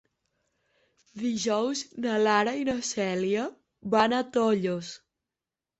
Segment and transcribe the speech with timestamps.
[1.23, 3.47] Dijous na Lara i na Cèlia
[3.97, 4.93] van a Tollos.